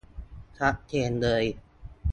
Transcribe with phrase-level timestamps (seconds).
[0.57, 1.43] ชัดเจนเลย